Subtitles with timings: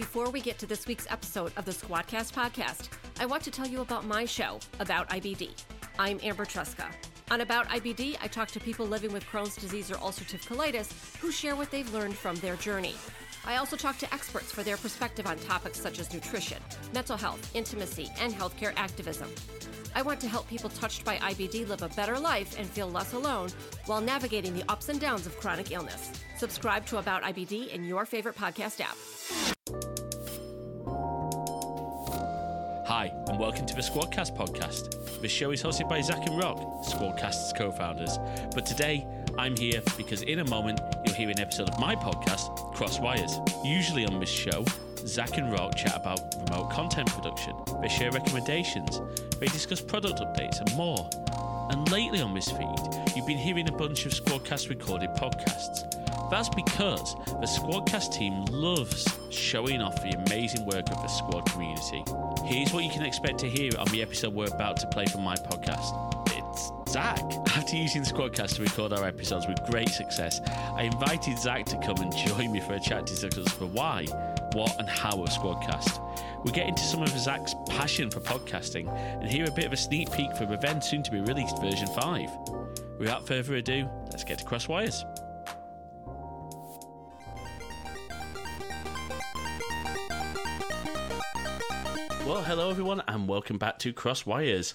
[0.00, 2.88] Before we get to this week's episode of the Squadcast podcast,
[3.20, 5.50] I want to tell you about my show, About IBD.
[5.98, 6.86] I'm Amber Tresca.
[7.30, 11.30] On About IBD, I talk to people living with Crohn's disease or ulcerative colitis who
[11.30, 12.94] share what they've learned from their journey.
[13.44, 16.62] I also talk to experts for their perspective on topics such as nutrition,
[16.94, 19.28] mental health, intimacy, and healthcare activism.
[19.94, 23.12] I want to help people touched by IBD live a better life and feel less
[23.12, 23.50] alone
[23.84, 26.10] while navigating the ups and downs of chronic illness.
[26.38, 28.96] Subscribe to About IBD in your favorite podcast app.
[33.40, 35.22] Welcome to the Squadcast podcast.
[35.22, 38.18] This show is hosted by Zach and Rock, Squadcast's co founders.
[38.54, 39.06] But today,
[39.38, 43.32] I'm here because in a moment, you'll hear an episode of my podcast, Crosswires.
[43.64, 44.62] Usually on this show,
[45.06, 49.00] Zach and Rock chat about remote content production, they share recommendations,
[49.38, 51.08] they discuss product updates, and more.
[51.70, 52.78] And lately on this feed,
[53.16, 55.90] you've been hearing a bunch of Squadcast recorded podcasts.
[56.30, 62.04] That's because the Squadcast team loves showing off the amazing work of the Squad community.
[62.44, 65.22] Here's what you can expect to hear on the episode we're about to play from
[65.22, 65.92] my podcast.
[66.36, 67.18] It's Zach.
[67.56, 70.40] After using Squadcast to record our episodes with great success,
[70.74, 74.06] I invited Zach to come and join me for a chat to discuss the why,
[74.54, 76.00] what, and how of Squadcast.
[76.44, 78.88] We get into some of Zach's passion for podcasting
[79.20, 81.60] and hear a bit of a sneak peek for the then soon to be released
[81.60, 82.30] version 5.
[82.98, 85.04] Without further ado, let's get to Crosswires.
[92.30, 94.74] Well, hello everyone, and welcome back to Crosswires.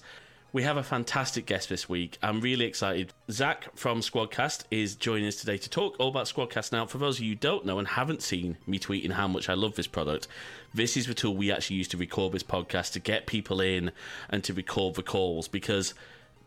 [0.52, 2.18] We have a fantastic guest this week.
[2.22, 3.14] I'm really excited.
[3.30, 6.70] Zach from Squadcast is joining us today to talk all about Squadcast.
[6.70, 9.48] Now, for those of you who don't know and haven't seen me tweeting how much
[9.48, 10.28] I love this product,
[10.74, 13.90] this is the tool we actually use to record this podcast to get people in
[14.28, 15.48] and to record the calls.
[15.48, 15.94] Because,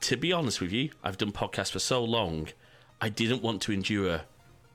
[0.01, 2.49] to be honest with you, I've done podcasts for so long,
[3.01, 4.21] I didn't want to endure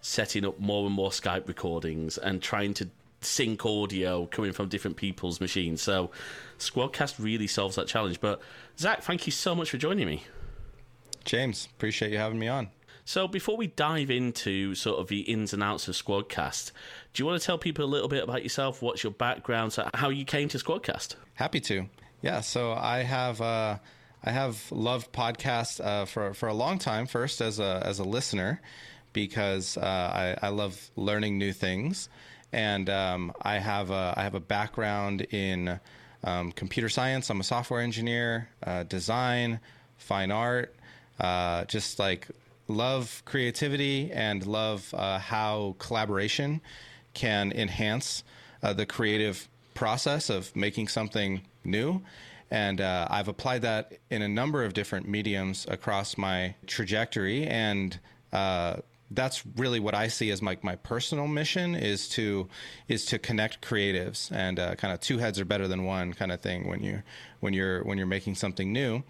[0.00, 2.88] setting up more and more Skype recordings and trying to
[3.24, 5.82] sync audio coming from different people's machines.
[5.82, 6.10] So
[6.58, 8.20] Squadcast really solves that challenge.
[8.20, 8.40] But
[8.78, 10.24] Zach, thank you so much for joining me.
[11.24, 12.68] James, appreciate you having me on.
[13.06, 16.72] So before we dive into sort of the ins and outs of Squadcast,
[17.12, 18.80] do you want to tell people a little bit about yourself?
[18.80, 19.74] What's your background?
[19.74, 21.16] So how you came to Squadcast?
[21.34, 21.86] Happy to.
[22.22, 23.76] Yeah, so I have uh,
[24.22, 27.06] I have loved podcasts uh, for for a long time.
[27.06, 28.62] First as a as a listener,
[29.12, 32.08] because uh, I, I love learning new things
[32.54, 35.80] and um, I have a, I have a background in
[36.22, 37.28] um, computer science.
[37.28, 39.60] I'm a software engineer, uh, design,
[39.98, 40.74] fine art.
[41.18, 42.28] Uh, just like
[42.66, 46.60] love creativity and love uh, how collaboration
[47.12, 48.24] can enhance
[48.62, 52.02] uh, the creative process of making something new.
[52.50, 57.98] And uh, I've applied that in a number of different mediums across my trajectory and
[58.32, 58.76] uh,
[59.14, 62.48] that's really what I see as my, my personal mission is to
[62.88, 66.32] is to connect creatives and uh, kind of two heads are better than one kind
[66.32, 67.02] of thing when you
[67.40, 69.02] when you're when you're making something new.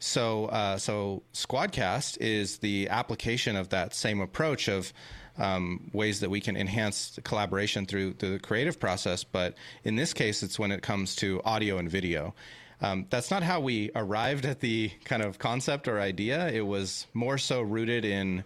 [0.00, 4.92] So uh, so Squadcast is the application of that same approach of
[5.38, 9.24] um, ways that we can enhance collaboration through, through the creative process.
[9.24, 12.34] But in this case, it's when it comes to audio and video.
[12.80, 16.48] Um, that's not how we arrived at the kind of concept or idea.
[16.48, 18.44] It was more so rooted in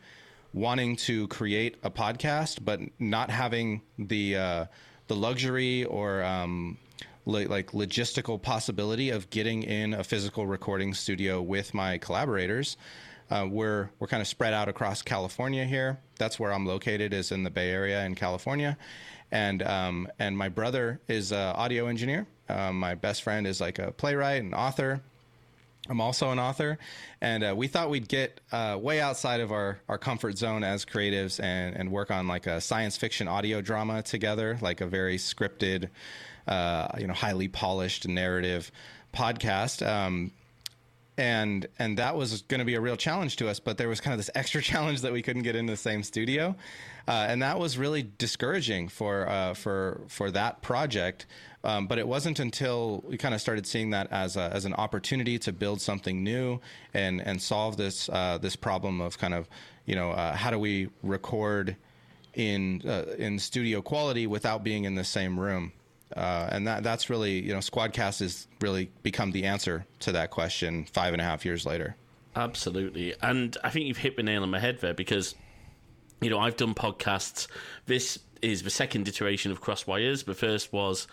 [0.53, 4.65] wanting to create a podcast, but not having the uh,
[5.09, 6.79] the luxury or um,
[7.27, 12.77] li- like logistical possibility of getting in a physical recording studio with my collaborators.
[13.31, 16.01] Uh, we're we're kind of spread out across California here.
[16.19, 18.77] That's where I'm located, is in the Bay Area in California,
[19.31, 22.27] and um, and my brother is an audio engineer.
[22.49, 25.01] Uh, my best friend is like a playwright and author.
[25.91, 26.79] I'm also an author,
[27.21, 30.85] and uh, we thought we'd get uh, way outside of our, our comfort zone as
[30.85, 35.17] creatives and, and work on like a science fiction audio drama together, like a very
[35.17, 35.89] scripted,
[36.47, 38.71] uh, you know, highly polished narrative
[39.13, 39.85] podcast.
[39.85, 40.31] Um,
[41.19, 44.01] and and that was going to be a real challenge to us but there was
[44.01, 46.57] kind of this extra challenge that we couldn't get into the same studio
[47.07, 51.27] uh, and that was really discouraging for uh, for for that project
[51.65, 54.75] um, but it wasn't until we kind of started seeing that as a, as an
[54.75, 56.61] opportunity to build something new
[56.95, 59.49] and and solve this uh, this problem of kind of
[59.87, 61.77] you know uh, how do we record
[62.35, 65.73] in uh, in studio quality without being in the same room
[66.17, 70.31] uh, and that that's really you know Squadcast has really become the answer to that
[70.31, 71.97] question five and a half years later.
[72.35, 75.35] Absolutely, and I think you've hit the nail on the head there because
[76.21, 77.47] you know I've done podcasts.
[77.87, 80.25] This is the second iteration of Crosswires.
[80.25, 81.07] The first was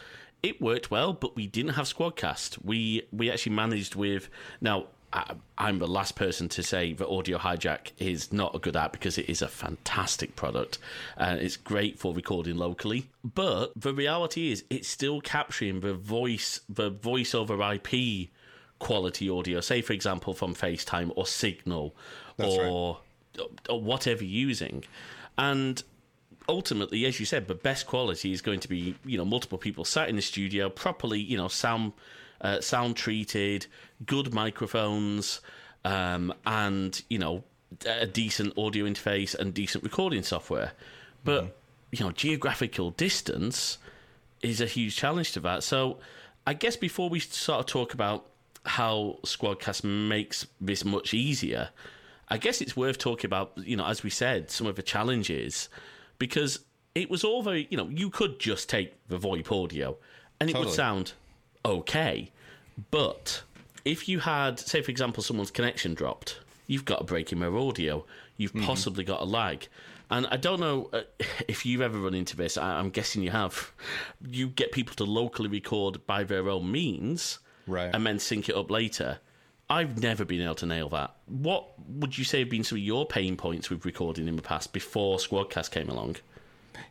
[0.43, 2.63] it worked well, but we didn't have Squadcast.
[2.63, 4.29] We we actually managed with
[4.61, 8.75] now I, I'm the last person to say that Audio Hijack is not a good
[8.75, 10.79] app because it is a fantastic product
[11.15, 13.09] and it's great for recording locally.
[13.23, 18.29] But the reality is, it's still capturing the voice, the voice over IP
[18.79, 19.61] quality audio.
[19.61, 21.95] Say, for example, from FaceTime or Signal
[22.37, 22.99] That's or
[23.69, 24.83] or whatever you're using,
[25.37, 25.83] and
[26.47, 29.85] ultimately, as you said, the best quality is going to be you know multiple people
[29.85, 31.93] sat in the studio, properly you know sound
[32.41, 33.67] uh, sound treated,
[34.05, 35.41] good microphones,
[35.85, 37.43] um, and you know
[37.85, 40.71] a decent audio interface and decent recording software.
[41.23, 41.57] But
[41.91, 43.77] you know, geographical distance
[44.41, 45.63] is a huge challenge to that.
[45.63, 45.99] So,
[46.45, 48.25] I guess before we sort of talk about
[48.65, 51.69] how Squadcast makes this much easier,
[52.29, 55.69] I guess it's worth talking about, you know, as we said, some of the challenges
[56.19, 56.59] because
[56.95, 59.97] it was all very, you know, you could just take the VoIP audio
[60.39, 61.13] and it would sound
[61.65, 62.31] okay.
[62.91, 63.43] But
[63.85, 67.55] if you had, say, for example, someone's connection dropped, you've got a break in their
[67.55, 68.05] audio,
[68.37, 69.67] you've possibly got a lag.
[70.09, 71.01] And I don't know uh,
[71.47, 73.71] if you've ever run into this, I- I'm guessing you have.
[74.27, 77.93] You get people to locally record by their own means Right.
[77.93, 79.19] and then sync it up later.
[79.69, 81.15] I've never been able to nail that.
[81.25, 84.41] What would you say have been some of your pain points with recording in the
[84.41, 86.17] past before Squadcast came along?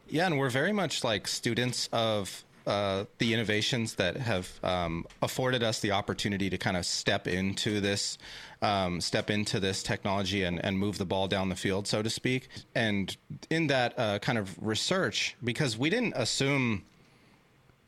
[0.08, 5.62] Yeah, and we're very much like students of uh, the innovations that have um, afforded
[5.62, 8.18] us the opportunity to kind of step into this,
[8.60, 12.10] um, step into this technology and, and move the ball down the field, so to
[12.10, 12.48] speak.
[12.74, 13.16] And
[13.48, 16.82] in that uh, kind of research, because we didn't assume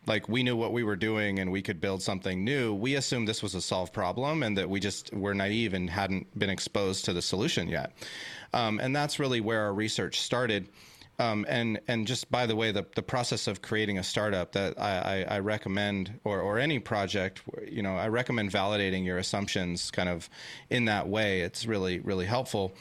[0.08, 2.74] like we knew what we were doing and we could build something new.
[2.74, 6.36] We assumed this was a solved problem and that we just were naive and hadn't
[6.38, 7.92] been exposed to the solution yet.
[8.52, 10.68] Um, and that's really where our research started.
[11.20, 14.80] Um, and and just by the way, the the process of creating a startup that
[14.80, 19.90] I, I, I recommend, or or any project, you know, I recommend validating your assumptions
[19.90, 20.30] kind of
[20.70, 21.40] in that way.
[21.40, 22.72] It's really really helpful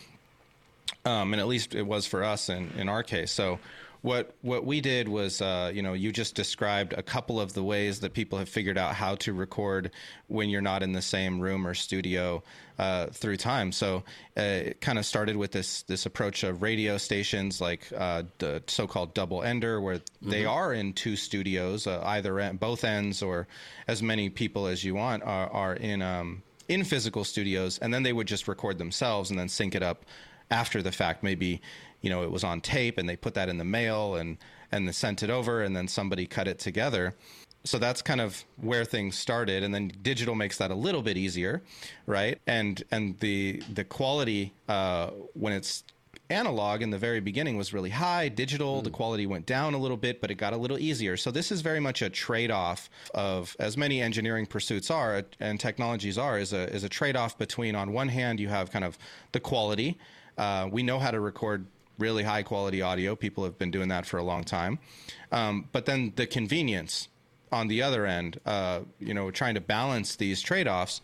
[1.08, 3.32] um, and at least it was for us in, in our case.
[3.32, 3.60] So
[4.02, 7.64] what what we did was, uh, you know, you just described a couple of the
[7.64, 9.92] ways that people have figured out how to record
[10.28, 12.44] when you're not in the same room or studio
[12.80, 13.72] uh, through time.
[13.72, 14.04] So
[14.38, 18.64] uh, it kind of started with this this approach of radio stations like uh, the
[18.68, 23.48] so-called double ender, where they are in two studios, uh, either end, both ends, or
[23.88, 26.02] as many people as you want are, are in.
[26.02, 29.82] Um, in physical studios, and then they would just record themselves and then sync it
[29.82, 30.04] up
[30.52, 31.24] after the fact.
[31.24, 31.62] Maybe
[32.02, 34.38] you know it was on tape and they put that in the mail and
[34.72, 37.16] and they sent it over, and then somebody cut it together.
[37.64, 41.18] So that's kind of where things started, and then digital makes that a little bit
[41.18, 41.62] easier,
[42.06, 42.40] right?
[42.48, 45.84] And and the the quality uh, when it's
[46.30, 48.28] analog in the very beginning was really high.
[48.28, 51.16] Digital, the quality went down a little bit, but it got a little easier.
[51.16, 56.18] So this is very much a trade-off of as many engineering pursuits are and technologies
[56.18, 58.98] are is a is a trade-off between on one hand you have kind of
[59.32, 59.98] the quality.
[60.38, 61.66] Uh, we know how to record
[61.98, 63.16] really high quality audio.
[63.16, 64.80] People have been doing that for a long time.
[65.32, 67.08] Um, but then the convenience
[67.52, 71.02] on the other end, uh, you know, trying to balance these trade-offs.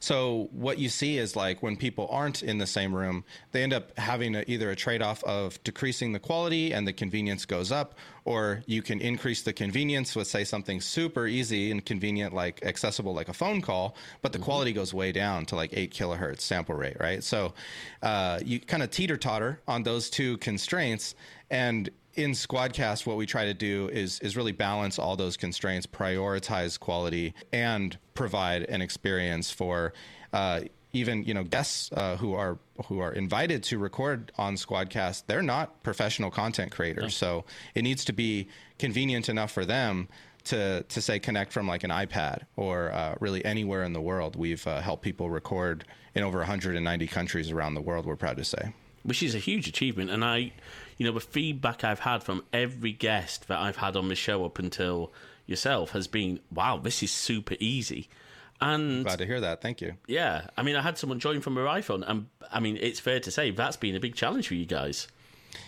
[0.00, 3.72] So what you see is like when people aren't in the same room, they end
[3.72, 7.94] up having a, either a trade-off of decreasing the quality and the convenience goes up,
[8.24, 13.14] or you can increase the convenience with say something super easy and convenient like accessible
[13.14, 16.74] like a phone call, but the quality goes way down to like eight kilohertz sample
[16.74, 17.22] rate, right?
[17.24, 17.54] So
[18.02, 21.14] uh, you kind of teeter totter on those two constraints,
[21.50, 25.86] and in Squadcast, what we try to do is is really balance all those constraints,
[25.86, 29.92] prioritize quality, and provide an experience for
[30.32, 30.62] uh,
[30.92, 35.24] even you know guests uh, who are who are invited to record on Squadcast.
[35.26, 38.48] They're not professional content creators, so it needs to be
[38.78, 40.08] convenient enough for them
[40.44, 44.36] to to say connect from like an iPad or uh, really anywhere in the world.
[44.36, 48.06] We've uh, helped people record in over 190 countries around the world.
[48.06, 48.72] We're proud to say.
[49.04, 50.10] which is a huge achievement.
[50.10, 50.52] And I,
[51.00, 54.44] you know, the feedback I've had from every guest that I've had on the show
[54.44, 55.10] up until
[55.46, 58.10] yourself has been, wow, this is super easy.
[58.60, 59.62] And Glad to hear that.
[59.62, 59.94] Thank you.
[60.06, 63.18] yeah, I mean, I had someone join from her iPhone, and I mean, it's fair
[63.18, 65.08] to say that's been a big challenge for you guys.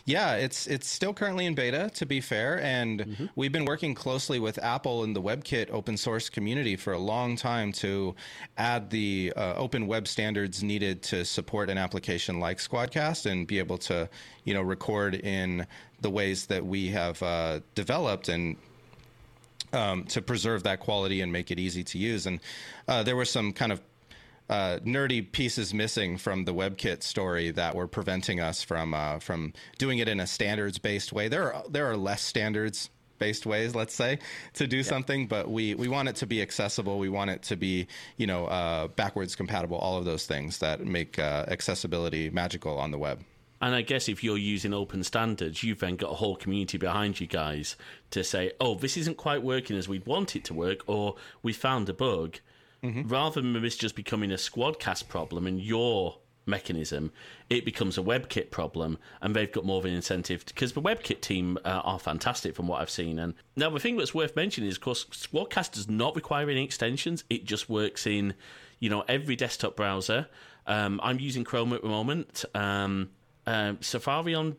[0.05, 4.39] Yeah, it's it's still currently in beta, to be fair, and we've been working closely
[4.39, 8.15] with Apple and the WebKit open source community for a long time to
[8.59, 13.59] add the uh, open web standards needed to support an application like Squadcast and be
[13.59, 14.09] able to,
[14.45, 15.67] you know, record in
[16.01, 18.57] the ways that we have uh, developed and
[19.73, 22.27] um, to preserve that quality and make it easy to use.
[22.27, 22.41] And
[22.89, 23.81] uh, there were some kind of
[24.49, 29.53] uh, nerdy pieces missing from the WebKit story that were preventing us from uh, from
[29.79, 31.29] doing it in a standards based way.
[31.29, 34.19] There are there are less standards based ways, let's say,
[34.55, 34.83] to do yeah.
[34.83, 35.27] something.
[35.27, 36.99] But we we want it to be accessible.
[36.99, 39.79] We want it to be you know uh, backwards compatible.
[39.79, 43.21] All of those things that make uh, accessibility magical on the web.
[43.63, 47.21] And I guess if you're using open standards, you've then got a whole community behind
[47.21, 47.77] you guys
[48.11, 51.53] to say, oh, this isn't quite working as we'd want it to work, or we
[51.53, 52.41] found a bug.
[52.83, 53.09] Mm-hmm.
[53.09, 57.13] Rather than this just becoming a squadcast problem and your mechanism,
[57.49, 61.21] it becomes a WebKit problem, and they've got more of an incentive because the WebKit
[61.21, 63.19] team uh, are fantastic from what I've seen.
[63.19, 66.65] And now the thing that's worth mentioning is, of course, Squadcast does not require any
[66.65, 68.35] extensions; it just works in,
[68.81, 70.27] you know, every desktop browser.
[70.67, 72.45] Um, I'm using Chrome at the moment.
[72.55, 73.11] Um,
[73.47, 74.55] um, Safari on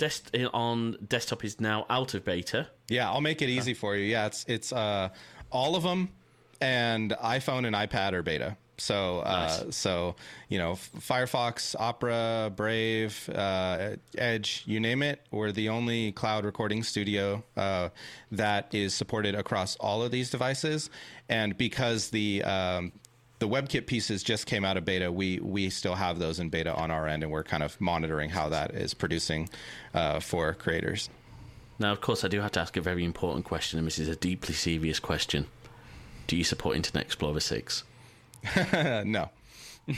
[0.53, 2.67] on desktop is now out of beta.
[2.89, 4.05] Yeah, I'll make it easy for you.
[4.05, 5.09] Yeah, it's it's uh,
[5.51, 6.09] all of them,
[6.63, 8.55] and iPhone and iPad are beta.
[8.77, 9.75] So, uh, nice.
[9.75, 10.15] so
[10.49, 15.21] you know, Firefox, Opera, Brave, uh, Edge, you name it.
[15.29, 17.89] We're the only cloud recording studio uh,
[18.31, 20.89] that is supported across all of these devices.
[21.29, 22.93] And because the um,
[23.39, 25.11] the WebKit pieces just came out of beta.
[25.11, 28.29] We we still have those in beta on our end, and we're kind of monitoring
[28.29, 29.49] how that is producing
[29.93, 31.09] uh, for creators.
[31.77, 34.07] Now, of course, I do have to ask a very important question, and this is
[34.07, 35.47] a deeply serious question.
[36.27, 37.83] Do you support Internet Explorer six?
[38.73, 39.29] no.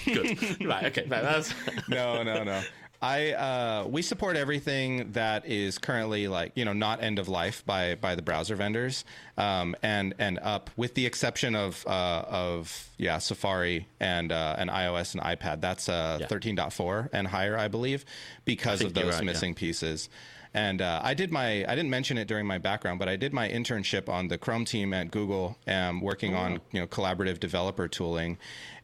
[0.05, 0.61] Good.
[0.65, 0.85] right.
[0.85, 1.05] Okay.
[1.07, 1.53] That's
[1.87, 2.61] no, no, no.
[3.01, 7.63] I uh, we support everything that is currently like you know not end of life
[7.65, 9.05] by by the browser vendors,
[9.37, 14.69] um, and and up with the exception of uh, of yeah Safari and uh, and
[14.69, 15.61] iOS and iPad.
[15.61, 16.27] That's uh, yeah.
[16.27, 18.05] 13.4 and higher, I believe,
[18.43, 19.59] because I of those right, missing yeah.
[19.59, 20.09] pieces.
[20.55, 23.33] And uh, I did my I didn't mention it during my background, but I did
[23.33, 26.39] my internship on the Chrome team at Google, um, working oh.
[26.39, 28.37] on you know collaborative developer tooling,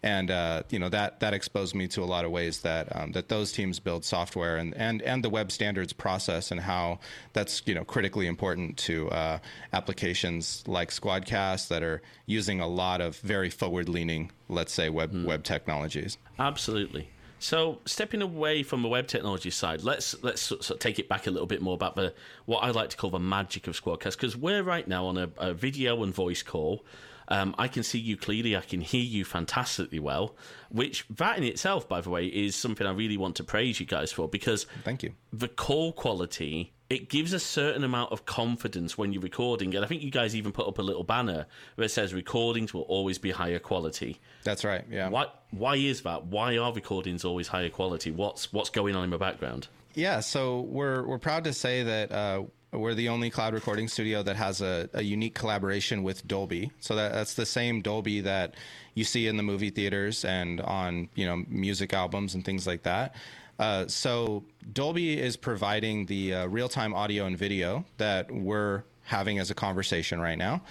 [0.04, 3.14] and uh, you know that that exposed me to a lot of ways that um,
[3.14, 7.00] that those teams build software and, and and the web standards process and how
[7.32, 9.40] that's you know critically important to uh,
[9.72, 15.14] applications like Squadcast that are using a lot of very forward leaning, let's say web
[15.14, 15.24] mm.
[15.24, 16.18] web technologies.
[16.38, 17.08] Absolutely.
[17.42, 21.26] So, stepping away from the web technology side, let's let's sort of take it back
[21.26, 22.14] a little bit more about the
[22.46, 25.30] what I like to call the magic of Squadcast because we're right now on a,
[25.38, 26.86] a video and voice call.
[27.30, 28.56] Um, I can see you clearly.
[28.56, 30.36] I can hear you fantastically well.
[30.70, 33.88] Which that in itself, by the way, is something I really want to praise you
[33.88, 35.14] guys for because thank you.
[35.34, 39.74] The call quality it gives a certain amount of confidence when you're recording.
[39.74, 41.46] And I think you guys even put up a little banner
[41.76, 44.20] where it says recordings will always be higher quality.
[44.44, 44.84] That's right.
[44.92, 45.08] Yeah.
[45.08, 45.28] Why?
[45.52, 46.26] Why is that?
[46.26, 48.12] Why are recordings always higher quality?
[48.12, 49.70] What's What's going on in the background?
[49.94, 50.20] Yeah.
[50.20, 52.12] So we're we're proud to say that.
[52.12, 52.44] Uh,
[52.74, 56.72] we're the only cloud recording studio that has a, a unique collaboration with Dolby.
[56.80, 58.56] So that, that's the same Dolby that
[58.94, 62.84] you see in the movie theaters and on you know music albums and things like
[62.84, 63.16] that.
[63.62, 69.52] Uh, so Dolby is providing the uh, real-time audio and video that we're having as
[69.52, 70.64] a conversation right now,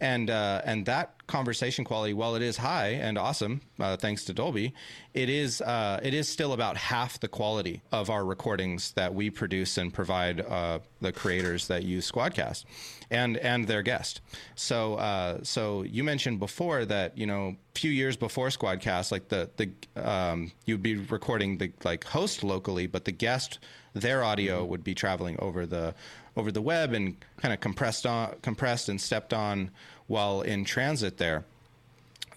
[0.00, 4.34] and uh, and that conversation quality, while it is high and awesome, uh, thanks to
[4.34, 4.74] Dolby,
[5.14, 9.30] it is uh, it is still about half the quality of our recordings that we
[9.30, 12.64] produce and provide uh, the creators that use Squadcast
[13.10, 14.20] and and their guest.
[14.54, 19.50] So uh, so you mentioned before that you know few years before Squadcast, like the
[19.56, 23.58] the um, you'd be recording the like host locally, but the guest
[24.00, 24.70] their audio mm-hmm.
[24.70, 25.94] would be traveling over the
[26.36, 29.70] over the web and kind of compressed on compressed and stepped on
[30.06, 31.44] while in transit there.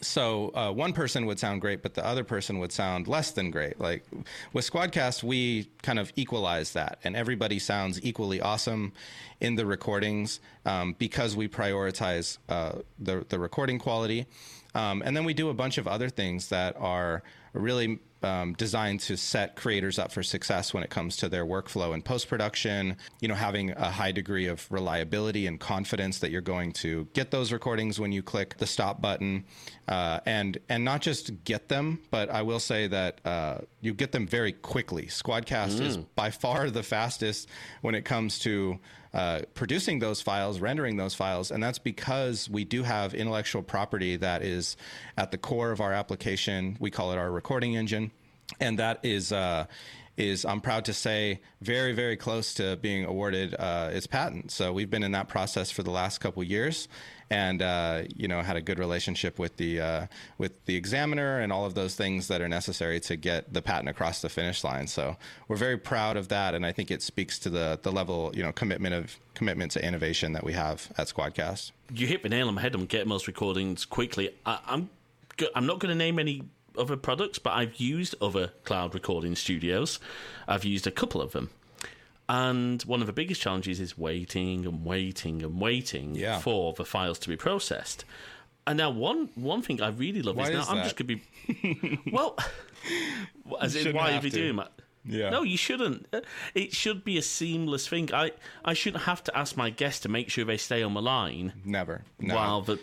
[0.01, 3.51] So uh, one person would sound great, but the other person would sound less than
[3.51, 3.81] great.
[3.81, 4.05] Like
[4.53, 8.93] with Squadcast, we kind of equalize that, and everybody sounds equally awesome
[9.41, 14.25] in the recordings um, because we prioritize uh, the the recording quality,
[14.73, 18.99] um, and then we do a bunch of other things that are really um, designed
[19.01, 22.97] to set creators up for success when it comes to their workflow and post production.
[23.21, 27.31] You know, having a high degree of reliability and confidence that you're going to get
[27.31, 29.45] those recordings when you click the stop button,
[29.87, 34.11] uh, and and not just get them, but I will say that uh, you get
[34.11, 35.05] them very quickly.
[35.05, 35.85] Squadcast mm.
[35.85, 37.47] is by far the fastest
[37.81, 38.79] when it comes to
[39.13, 44.15] uh, producing those files, rendering those files, and that's because we do have intellectual property
[44.17, 44.77] that is
[45.17, 46.77] at the core of our application.
[46.79, 48.11] We call it our recording engine,
[48.59, 49.65] and that is uh,
[50.15, 54.51] is I'm proud to say very very close to being awarded uh, its patent.
[54.51, 56.87] So we've been in that process for the last couple years,
[57.29, 60.07] and uh, you know had a good relationship with the uh,
[60.37, 63.89] with the examiner and all of those things that are necessary to get the patent
[63.89, 64.87] across the finish line.
[64.87, 65.17] So
[65.47, 68.43] we're very proud of that, and I think it speaks to the the level you
[68.43, 71.71] know commitment of commitment to innovation that we have at Squadcast.
[71.93, 74.31] You hit the nail on the head on getting most recordings quickly.
[74.45, 74.89] I, I'm
[75.55, 76.43] I'm not going to name any
[76.77, 79.99] other products, but I've used other cloud recording studios.
[80.47, 81.49] I've used a couple of them.
[82.29, 86.39] And one of the biggest challenges is waiting and waiting and waiting Yeah.
[86.39, 88.05] for the files to be processed.
[88.67, 91.07] And now one one thing I really love Why is now is I'm just going
[91.07, 92.37] to be well,
[93.59, 94.71] as in why are you doing that?
[95.05, 95.29] Yeah.
[95.31, 96.05] No, you shouldn't.
[96.53, 98.13] It should be a seamless thing.
[98.13, 98.31] I
[98.63, 101.53] I shouldn't have to ask my guests to make sure they stay on the line
[101.65, 102.03] Never.
[102.19, 102.35] No.
[102.35, 102.79] while the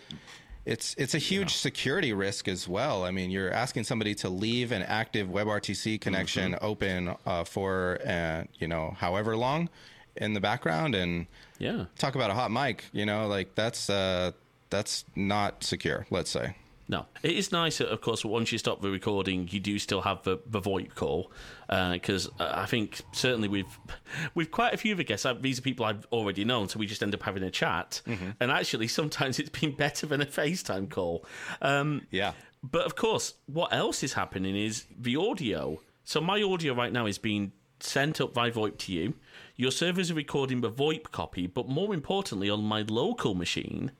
[0.67, 3.05] It's it's a huge security risk as well.
[3.05, 6.65] I mean, you're asking somebody to leave an active WebRTC connection Mm-hmm.
[6.65, 9.69] open uh, for uh, you know however long
[10.17, 11.27] in the background, and
[11.59, 11.85] yeah.
[11.99, 12.85] talk about a hot mic.
[12.93, 14.33] You know, like that's uh,
[14.69, 16.07] that's not secure.
[16.11, 16.57] Let's say.
[16.89, 17.81] No, it is nice.
[17.81, 21.33] Of course, once you stop the recording, you do still have the, the VoIP call
[21.69, 23.79] because uh, I think certainly we've
[24.37, 25.27] we've quite a few of the guests.
[25.27, 28.03] uh, These are people I've already known, so we just end up having a chat.
[28.41, 31.25] And actually, sometimes it's been better than a FaceTime call.
[31.61, 32.33] Um, Yeah.
[32.63, 35.81] but of course, what else is happening is the audio.
[36.05, 37.51] So my audio right now is being
[37.81, 39.15] sent up by VoIP to you.
[39.57, 43.91] Your servers are recording the VoIP copy, but more importantly, on my local machine,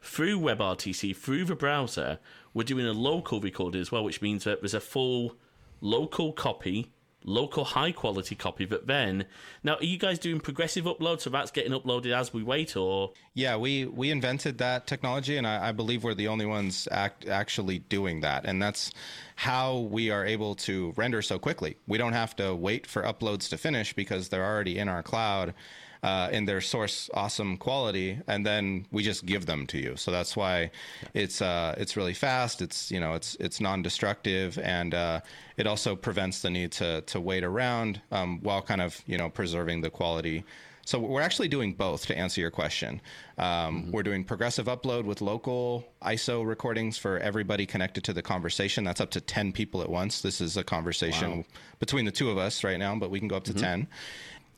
[0.00, 2.18] through WebRTC, through the browser,
[2.54, 5.36] we're doing a local recording as well, which means that there's a full
[5.80, 6.92] local copy,
[7.24, 9.26] local high quality copy that then.
[9.62, 11.20] Now, are you guys doing progressive upload?
[11.20, 13.12] So that's getting uploaded as we wait, or.
[13.34, 17.28] Yeah, we we invented that technology, and I, I believe we're the only ones act,
[17.28, 18.44] actually doing that.
[18.46, 18.92] And that's
[19.36, 21.76] how we are able to render so quickly.
[21.86, 25.54] We don't have to wait for uploads to finish because they're already in our cloud.
[26.02, 29.96] Uh, in their source awesome quality, and then we just give them to you.
[29.96, 30.70] So that's why
[31.12, 32.62] it's uh, it's really fast.
[32.62, 35.20] It's you know it's it's non-destructive, and uh,
[35.58, 39.28] it also prevents the need to to wait around um, while kind of you know
[39.28, 40.42] preserving the quality
[40.90, 43.00] so we're actually doing both to answer your question.
[43.38, 48.82] Um, We're doing progressive upload with local ISO recordings for everybody connected to the conversation.
[48.82, 50.20] That's up to 10 people at once.
[50.20, 51.44] This is a conversation
[51.78, 53.86] between the two of us right now, but we can go up to 10.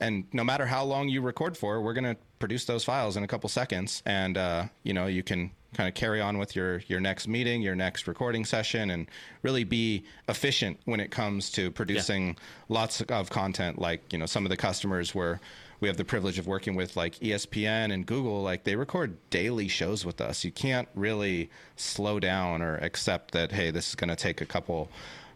[0.02, 3.22] And no matter how long you record for, we're going to produce those files in
[3.22, 4.02] a couple seconds.
[4.04, 7.62] And, uh, you know, you can kind of carry on with your, your next meeting,
[7.62, 9.08] your next recording session, and
[9.42, 12.36] really be efficient when it comes to producing
[12.68, 13.78] lots of content.
[13.78, 15.40] Like, you know, some of the customers were
[15.80, 19.66] we have the privilege of working with like ESPN and Google, like they record daily
[19.66, 20.44] shows with us.
[20.44, 24.46] You can't really slow down or accept that, hey, this is going to take a
[24.46, 24.88] couple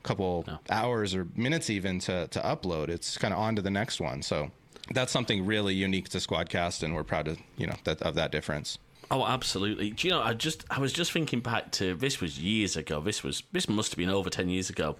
[0.04, 2.88] couple hours or minutes even to, to upload.
[2.88, 4.22] It's kind of on to the next one.
[4.22, 4.52] So
[4.92, 8.32] that's something really unique to Squadcast, and we're proud to you know that of that
[8.32, 8.78] difference.
[9.10, 9.90] Oh, absolutely.
[9.90, 10.22] Do you know?
[10.22, 13.00] I just I was just thinking back to this was years ago.
[13.00, 14.96] This was this must have been over ten years ago,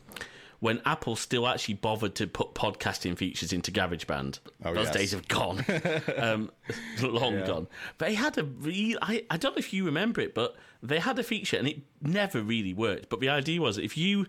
[0.61, 4.39] when Apple still actually bothered to put podcasting features into GarageBand.
[4.65, 4.95] Oh, Those yes.
[4.95, 5.65] days have gone,
[6.17, 6.51] um,
[7.03, 7.67] long gone.
[7.99, 8.99] They had a real.
[9.03, 11.79] I I don't know if you remember it, but they had a feature and it
[12.01, 13.09] never really worked.
[13.09, 14.27] But the idea was if you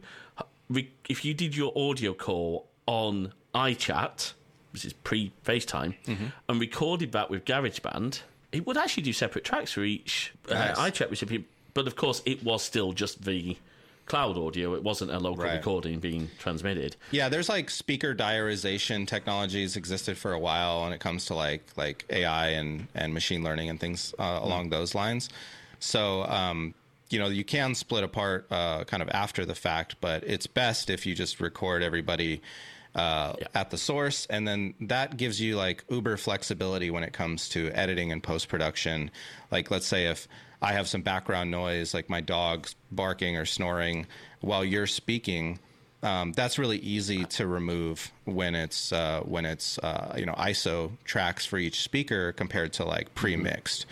[1.08, 4.34] if you did your audio call on iChat,
[4.86, 6.26] is pre FaceTime, Mm-hmm.
[6.50, 10.78] and recorded that with GarageBand, it would actually do separate tracks for each uh, Nice.
[10.78, 11.46] iChat recipient.
[11.74, 13.56] But of course, it was still just the
[14.08, 14.74] cloud audio.
[14.74, 15.56] It wasn't a local Right.
[15.58, 16.96] recording being transmitted.
[17.12, 21.64] Yeah, there's like speaker diarization technologies existed for a while when it comes to like
[21.76, 25.30] like AI and and machine learning and things uh, along those lines.
[25.80, 26.74] So um,
[27.10, 30.90] you know you can split apart uh, kind of after the fact, but it's best
[30.90, 32.42] if you just record everybody.
[32.98, 37.48] Uh, At the source, and then that gives you like uber flexibility when it comes
[37.50, 39.12] to editing and post production.
[39.52, 40.28] Like, let's say if
[40.64, 44.08] I have some background noise, like my dog's barking or snoring
[44.42, 45.60] while you're speaking,
[46.04, 50.92] um, that's really easy to remove when it's uh, when it's uh, you know ISO
[51.06, 53.86] tracks for each speaker compared to like pre-mixed.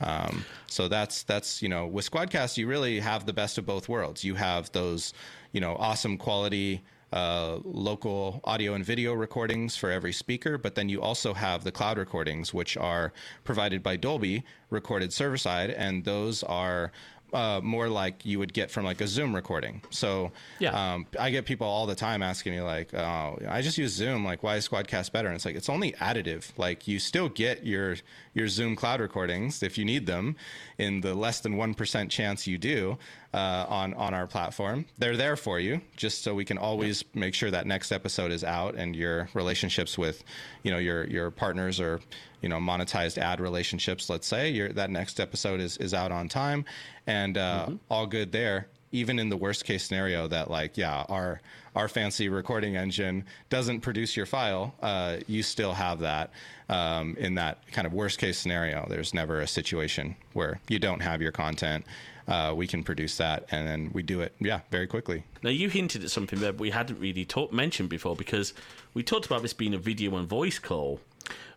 [0.00, 3.88] Um, so that's that's you know with Squadcast you really have the best of both
[3.88, 4.24] worlds.
[4.24, 5.12] You have those
[5.52, 6.82] you know awesome quality.
[7.12, 11.72] Uh, local audio and video recordings for every speaker, but then you also have the
[11.72, 16.92] cloud recordings, which are provided by Dolby, recorded server side, and those are
[17.32, 19.80] uh, more like you would get from like a Zoom recording.
[19.90, 20.94] So Yeah.
[20.94, 24.24] um, I get people all the time asking me like, "Oh, I just use Zoom.
[24.24, 26.50] Like, why is Squadcast better?" And it's like it's only additive.
[26.58, 27.96] Like, you still get your
[28.34, 30.36] your Zoom cloud recordings if you need them,
[30.78, 32.98] in the less than one percent chance you do
[33.34, 34.86] uh, on on our platform.
[34.98, 38.44] They're there for you, just so we can always make sure that next episode is
[38.44, 40.22] out and your relationships with,
[40.62, 42.00] you know, your your partners or
[42.40, 44.08] you know monetized ad relationships.
[44.08, 46.64] Let's say your that next episode is is out on time,
[47.06, 51.40] and uh, all good there even in the worst case scenario that like yeah our
[51.74, 56.30] our fancy recording engine doesn't produce your file uh, you still have that
[56.68, 61.00] um, in that kind of worst case scenario there's never a situation where you don't
[61.00, 61.84] have your content
[62.28, 65.68] uh, we can produce that and then we do it yeah very quickly Now, you
[65.70, 68.52] hinted at something that we hadn't really talk, mentioned before because
[68.92, 71.00] we talked about this being a video and voice call.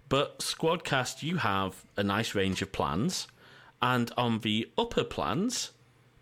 [0.07, 3.27] But Squadcast, you have a nice range of plans,
[3.81, 5.71] and on the upper plans,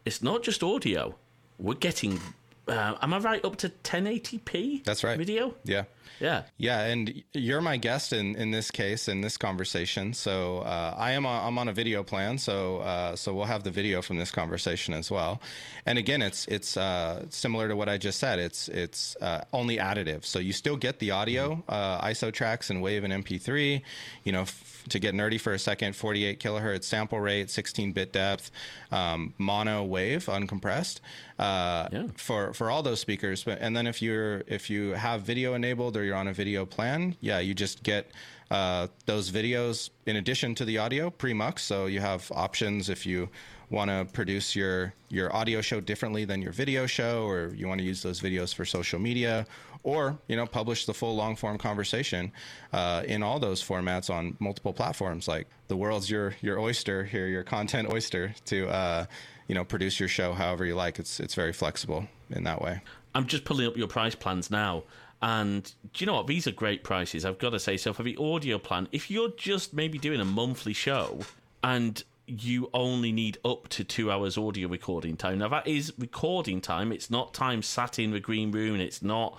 [0.06, 1.16] it's not just audio.
[1.60, 2.20] We're getting,
[2.68, 4.84] uh, am I right, up to 1080p?
[4.84, 5.18] That's right.
[5.18, 5.54] Video.
[5.64, 5.84] Yeah.
[6.20, 6.44] Yeah.
[6.58, 10.14] Yeah, and you're my guest in, in this case in this conversation.
[10.14, 12.38] So uh, I am on, I'm on a video plan.
[12.38, 15.42] So uh, so we'll have the video from this conversation as well.
[15.86, 18.40] And again, it's it's uh, similar to what I just said.
[18.40, 20.26] It's it's uh, only additive.
[20.26, 23.82] So you still get the audio, uh, ISO tracks and WAV and MP3.
[24.24, 24.42] You know.
[24.42, 28.50] F- to get nerdy for a second, 48 kilohertz sample rate, 16 bit depth,
[28.92, 31.02] um, mono wave, uncompressed,
[31.38, 32.08] uh, Yeah.
[32.16, 33.44] for for all those speakers.
[33.44, 36.66] But and then if you're if you have video enabled or you're on a video
[36.66, 38.12] plan, yeah, you just get
[38.50, 41.64] uh, those videos in addition to the audio pre-mux.
[41.64, 43.30] So you have options if you
[43.70, 47.80] want to produce your your audio show differently than your video show, or you want
[47.80, 49.46] to use those videos for social media,
[49.84, 52.32] or you know publish the full long form conversation
[52.74, 55.28] uh, in all those formats on multiple platforms.
[55.28, 59.06] Like the world's your your oyster here, your content oyster to uh,
[59.48, 61.00] you know produce your show however you like.
[61.00, 62.82] It's it's very flexible in that way.
[63.14, 64.84] I'm just pulling up your price plans now.
[65.22, 66.28] And do you know what?
[66.28, 67.26] These are great prices.
[67.26, 67.78] I've got to say.
[67.78, 71.20] So for the audio plan, if you're just maybe doing a monthly show
[71.64, 72.04] and
[72.40, 75.40] you only need up to two hours audio recording time.
[75.40, 76.92] Now that is recording time.
[76.92, 78.80] It's not time sat in the green room.
[78.80, 79.38] It's not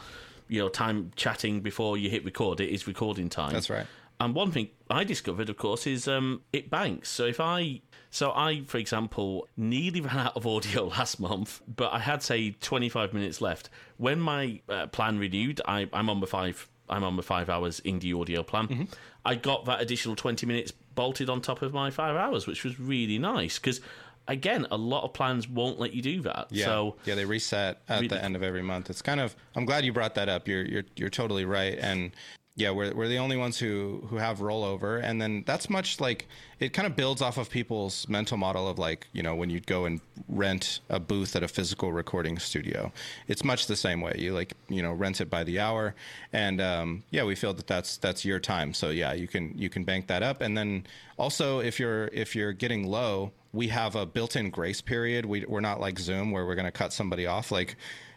[0.48, 2.60] you know time chatting before you hit record.
[2.60, 3.52] It is recording time.
[3.52, 3.86] That's right.
[4.22, 7.08] And one thing I discovered, of course, is um, it banks.
[7.08, 11.92] So if I, so I, for example, nearly ran out of audio last month, but
[11.92, 13.68] I had say 25 minutes left.
[13.96, 16.68] When my uh, plan renewed, I, I'm on the five.
[16.88, 18.86] I'm on the five hours indie audio plan.
[19.24, 22.78] I got that additional 20 minutes bolted on top of my five hours, which was
[22.78, 23.80] really nice because.
[24.28, 26.46] Again, a lot of plans won't let you do that.
[26.50, 28.88] Yeah, So yeah, they reset at Really- the end of every month.
[28.88, 29.34] It's kind of.
[29.56, 30.46] I'm glad you brought that up.
[30.46, 31.76] You're you're you're totally right.
[31.76, 32.12] And
[32.54, 36.26] yeah, we're we're the only ones who who have rollover, and then that's much like
[36.60, 39.66] it kind of builds off of people's mental model of like you know when you'd
[39.66, 42.92] go and rent a booth at a physical recording studio.
[43.26, 44.16] It's much the same way.
[44.18, 45.94] You like you know rent it by the hour,
[46.30, 48.74] and um, yeah, we feel that that's that's your time.
[48.74, 50.86] So yeah, you can you can bank that up, and then
[51.18, 55.26] also if you're if you're getting low we have a built-in grace period.
[55.26, 57.52] We, we're not like Zoom where we're going to cut somebody off.
[57.52, 57.76] Like,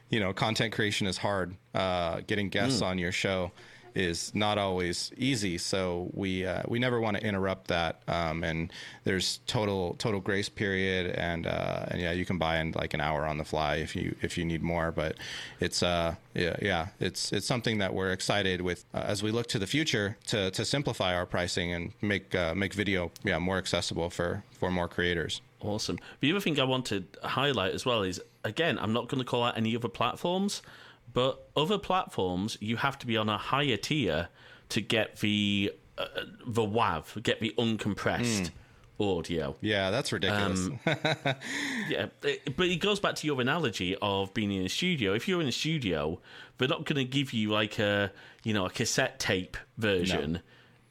[0.10, 1.58] you know, content creation is hard.
[1.74, 3.52] Uh, getting guests on your show
[3.96, 5.58] is not always easy.
[5.58, 8.02] So we uh, we never want to interrupt that.
[8.08, 8.72] Um, and
[9.04, 13.02] there's total total grace period, and uh, and yeah, you can buy in like an
[13.02, 14.92] hour on the fly if you if you need more.
[14.92, 15.16] But
[15.60, 19.48] it's uh yeah yeah it's it's something that we're excited with uh, as we look
[19.48, 23.58] to the future to to simplify our pricing and make uh, make video yeah more
[23.58, 25.42] accessible for for more creators.
[25.62, 25.98] Awesome.
[26.20, 29.26] The other thing I want to highlight as well is again, I'm not going to
[29.26, 30.62] call out any other platforms,
[31.16, 34.28] but other platforms you have to be on a higher tier
[34.70, 36.06] to get the uh,
[36.46, 38.52] the WAV, get the uncompressed
[39.00, 39.56] audio.
[39.62, 40.70] Yeah, that's ridiculous.
[41.90, 45.14] Yeah, it- but it goes back to your analogy of being in a studio.
[45.14, 46.20] If you're in a studio,
[46.58, 48.12] they're not going to give you like a
[48.44, 50.42] you know a cassette tape version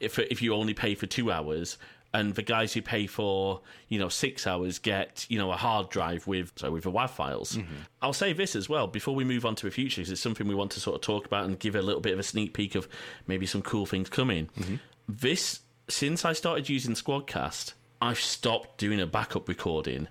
[0.00, 1.78] if if you only pay for two hours.
[2.14, 5.90] And the guys who pay for you know six hours get you know a hard
[5.90, 7.56] drive with so with the WAV files.
[7.56, 7.74] Mm-hmm.
[8.00, 10.46] I'll say this as well before we move on to the future because it's something
[10.46, 12.54] we want to sort of talk about and give a little bit of a sneak
[12.54, 12.88] peek of
[13.26, 14.48] maybe some cool things coming.
[14.58, 14.76] Mm-hmm.
[15.08, 20.08] This since I started using Squadcast, I've stopped doing a backup recording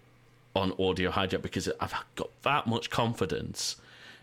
[0.55, 3.77] on Audio Hijack because I've got that much confidence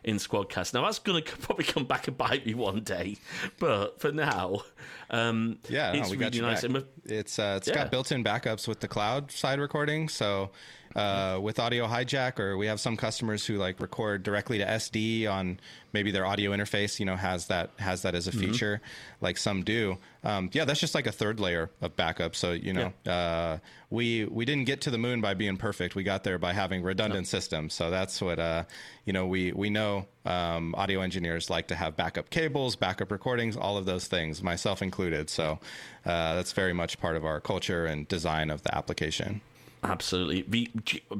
[0.05, 0.75] in Squadcast.
[0.75, 3.17] Now that's going to probably come back and bite me one day,
[3.59, 4.63] but for now,
[5.11, 6.65] um, yeah, no, it's we really got nice.
[6.65, 6.85] back.
[7.05, 7.75] It's uh, it's Yeah.
[7.75, 10.09] got built-in backups with the cloud side recording.
[10.09, 10.51] So
[10.97, 15.31] uh, with Audio Hijack, or we have some customers who like record directly to SD
[15.31, 15.61] on
[15.93, 16.99] maybe their audio interface.
[16.99, 18.81] You know, has that has that as a feature,
[19.21, 19.99] like some do.
[20.25, 22.35] Um, yeah, that's just like a third layer of backup.
[22.35, 25.95] So you know, uh, we we didn't get to the moon by being perfect.
[25.95, 27.73] We got there by having redundant systems.
[27.75, 28.65] So that's what uh,
[29.05, 29.27] you know.
[29.27, 33.87] We we know um, audio engineers like to have backup cables, backup recordings, all of
[33.87, 35.31] those things, myself included.
[35.31, 35.61] So
[36.05, 39.41] uh, that's very much part of our culture and design of the application.
[39.83, 40.43] Absolutely.
[40.43, 40.71] Be,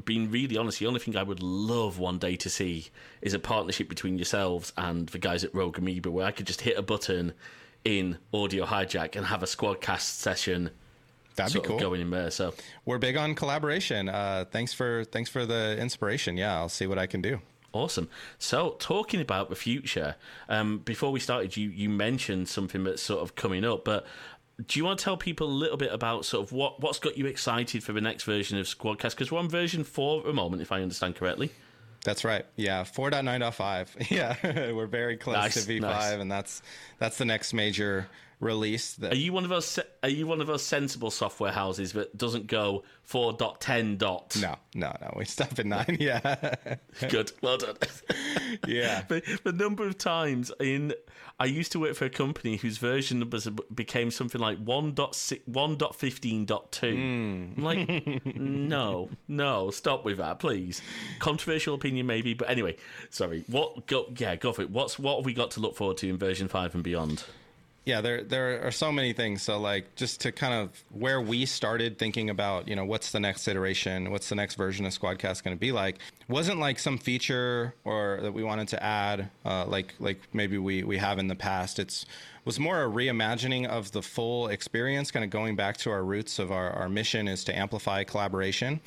[0.05, 2.89] being really honest, the only thing I would love one day to see
[3.21, 6.61] is a partnership between yourselves and the guys at Rogue Amoeba where I could just
[6.61, 7.33] hit a button
[7.83, 10.69] in Audio Hijack and have a Squadcast session
[11.35, 11.79] That'd be cool.
[11.79, 12.29] going in there.
[12.29, 12.53] So
[12.85, 14.09] We're big on collaboration.
[14.09, 16.37] Uh, thanks for thanks for the inspiration.
[16.37, 17.39] Yeah, I'll see what I can do.
[17.73, 18.09] Awesome.
[18.37, 20.17] So, talking about the future,
[20.49, 24.05] um, before we started, you you mentioned something that's sort of coming up, but
[24.67, 27.17] do you want to tell people a little bit about sort of what what's got
[27.17, 29.11] you excited for the next version of Squadcast?
[29.11, 31.51] Because we're on version four at the moment, if I understand correctly.
[32.03, 32.45] That's right.
[32.55, 34.09] Yeah, 4.9.5.
[34.09, 36.11] Yeah, we're very close Nice, to V5, nice.
[36.13, 36.61] and that's
[36.97, 38.07] that's the next major
[38.41, 39.01] release.
[39.01, 39.79] Are you one of those?
[40.03, 44.35] Are you one of those sensible software houses that doesn't go four dot ten dot?
[44.41, 45.13] No, no, no.
[45.15, 45.97] We stop at nine.
[45.99, 46.55] Yeah.
[47.09, 47.31] Good.
[47.41, 47.75] Well done.
[48.67, 49.03] yeah.
[49.07, 50.93] the, the number of times in
[51.39, 56.45] I used to work for a company whose version numbers became something like 1.15.2.
[56.45, 57.57] Mm.
[57.57, 60.83] I'm like, no, no, stop with that, please.
[61.17, 62.77] Controversial opinion, maybe, but anyway,
[63.09, 63.43] sorry.
[63.47, 63.87] What?
[63.87, 64.69] Go, yeah, go for it.
[64.69, 67.23] What's what have we got to look forward to in version five and beyond?
[67.85, 69.41] Yeah there there are so many things.
[69.41, 73.19] So like just to kind of where we started thinking about you know what's the
[73.19, 76.97] next iteration what's the next version of squadcast going to be like wasn't like some
[76.97, 81.27] feature or that we wanted to add uh, like like maybe we we have in
[81.27, 81.79] the past.
[81.79, 82.05] It's
[82.45, 86.39] was more a reimagining of the full experience kind of going back to our roots
[86.39, 88.79] of our, our mission is to amplify collaboration.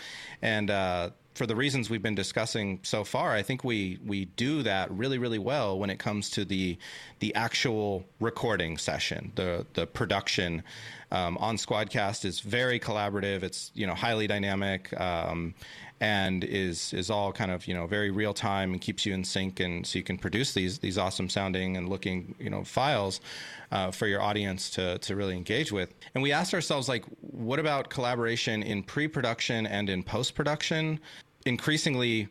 [0.43, 4.63] And uh, for the reasons we've been discussing so far, I think we we do
[4.63, 6.79] that really really well when it comes to the
[7.19, 10.63] the actual recording session, the the production
[11.15, 13.43] um, on Squadcast is very collaborative.
[13.43, 14.99] It's you know highly dynamic.
[15.01, 15.55] Um,
[16.01, 19.23] and is is all kind of you know very real time and keeps you in
[19.23, 23.21] sync and so you can produce these these awesome sounding and looking you know files
[23.71, 27.61] uh, for your audience to to really engage with and we asked ourselves like what
[27.61, 30.99] about collaboration in pre-production and in post-production
[31.47, 32.29] increasingly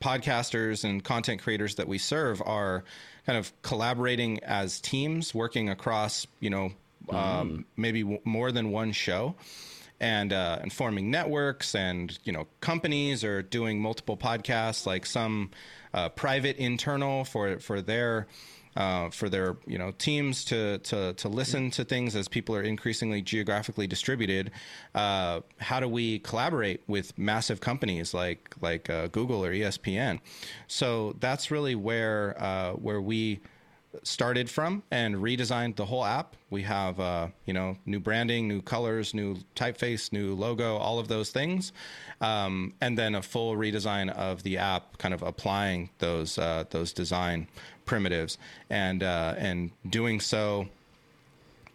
[0.00, 2.82] podcasters and content creators that we serve are
[3.26, 6.72] kind of collaborating as teams working across you know
[7.10, 7.64] um, mm.
[7.76, 9.34] maybe w- more than one show
[10.00, 15.50] and uh, and forming networks and you know companies are doing multiple podcasts like some
[15.92, 18.26] uh, private internal for for their
[18.76, 22.62] uh, for their you know teams to, to to listen to things as people are
[22.62, 24.50] increasingly geographically distributed.
[24.94, 30.20] Uh, how do we collaborate with massive companies like like uh, Google or ESPN?
[30.66, 33.40] So that's really where uh, where we
[34.02, 36.36] started from and redesigned the whole app.
[36.50, 41.08] We have, uh, you know, new branding, new colors, new typeface, new logo, all of
[41.08, 41.72] those things,
[42.20, 46.92] um, and then a full redesign of the app, kind of applying those uh, those
[46.92, 47.46] design
[47.84, 48.38] primitives
[48.70, 50.68] and uh, and doing so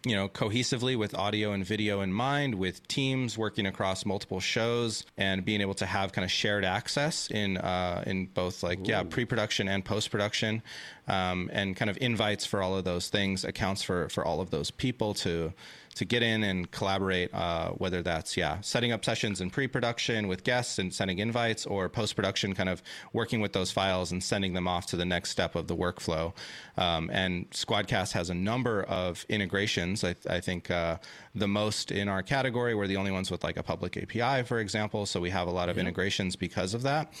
[0.04, 5.04] you know, cohesively with audio and video in mind, with teams working across multiple shows,
[5.16, 8.84] and being able to have kind of shared access in uh, in both like Ooh.
[8.86, 10.62] yeah pre-production and post-production,
[11.08, 14.50] um, and kind of invites for all of those things accounts for for all of
[14.50, 15.52] those people to
[15.94, 20.44] to get in and collaborate, uh, whether that's yeah setting up sessions in pre-production with
[20.44, 24.68] guests and sending invites, or post-production, kind of working with those files and sending them
[24.68, 26.32] off to the next step of the workflow.
[26.76, 30.04] Um, and Squadcast has a number of integrations.
[30.04, 30.98] I, I think uh,
[31.34, 32.74] the most in our category.
[32.74, 35.06] We're the only ones with like a public API, for example.
[35.06, 37.12] So we have a lot of integrations because of that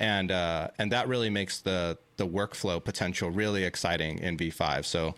[0.00, 4.84] and uh, and that really makes the the workflow potential really exciting in V5.
[4.84, 5.14] So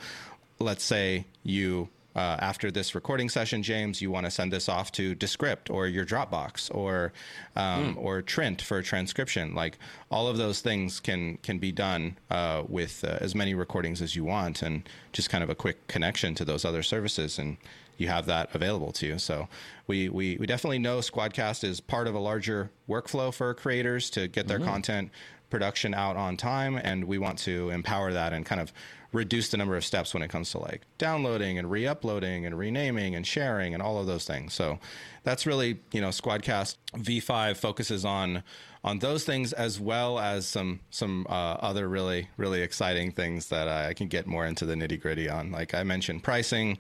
[0.59, 4.91] let's say you uh, after this recording session, James, you want to send this off
[4.93, 7.13] to Descript or your Dropbox or
[7.55, 7.97] um, mm.
[7.97, 9.55] or Trint for transcription.
[9.55, 9.79] Like
[10.11, 14.17] all of those things can can be done uh, with uh, as many recordings as
[14.17, 17.57] you want, and just kind of a quick connection to those other services, and
[17.97, 19.19] you have that available to you.
[19.19, 19.49] So
[19.87, 24.27] we we, we definitely know Squadcast is part of a larger workflow for creators to
[24.27, 24.69] get their mm-hmm.
[24.69, 25.11] content
[25.51, 28.73] production out on time, and we want to empower that and kind of
[29.13, 33.15] reduce the number of steps when it comes to like downloading and re-uploading and renaming
[33.15, 34.55] and sharing and all of those things.
[34.55, 34.79] So
[35.25, 38.43] that's really you know Squadcast V5 focuses on
[38.83, 43.69] on those things as well as some some uh, other really really exciting things that
[43.69, 45.51] I can get more into the nitty gritty on.
[45.51, 46.79] Like I mentioned, pricing.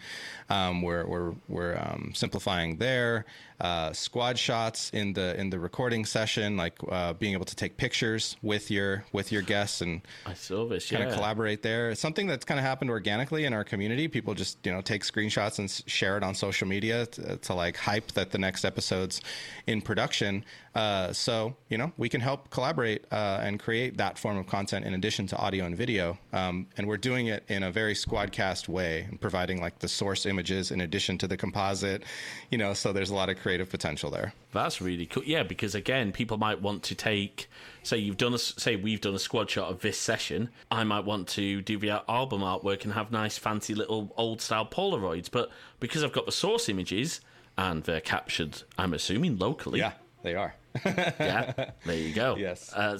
[0.48, 3.26] Um, we're we're we're um, simplifying there.
[3.60, 7.76] Uh, squad shots in the in the recording session, like uh, being able to take
[7.76, 11.10] pictures with your with your guests and I saw this, kind yeah.
[11.10, 11.90] of collaborate there.
[11.90, 14.08] It's something that's kind of happened organically in our community.
[14.08, 17.76] People just you know take screenshots and share it on social media to, to like
[17.76, 19.20] hype that the next episode's
[19.66, 20.42] in production.
[20.74, 24.86] Uh, so you know we can help collaborate uh, and create that form of content
[24.86, 28.68] in addition to audio and video, um, and we're doing it in a very squadcast
[28.68, 32.04] way, and providing like the source images in addition to the composite.
[32.50, 34.32] You know, so there's a lot of creative potential there.
[34.52, 35.24] That's really cool.
[35.24, 37.48] Yeah, because again, people might want to take,
[37.82, 40.50] say, you've done a, say, we've done a squad shot of this session.
[40.70, 44.66] I might want to do the album artwork and have nice, fancy little old style
[44.66, 47.20] Polaroids, but because I've got the source images
[47.58, 49.80] and they're captured, I'm assuming locally.
[49.80, 50.54] Yeah, they are.
[50.84, 52.36] yeah, there you go.
[52.36, 52.72] Yes.
[52.72, 52.98] Uh,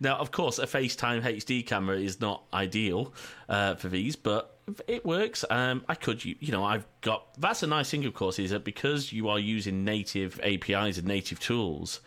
[0.00, 3.12] now, of course, a FaceTime HD camera is not ideal
[3.48, 5.44] uh, for these, but it works.
[5.50, 7.40] Um, I could, you, you know, I've got.
[7.40, 11.06] That's a nice thing, of course, is that because you are using native APIs and
[11.06, 12.00] native tools,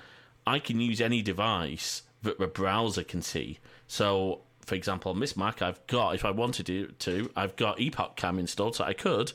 [0.47, 3.59] I can use any device that the browser can see.
[3.87, 8.39] So, for example, on this Mac, I've got, if I wanted to, I've got EpocCam
[8.39, 9.33] installed, so I could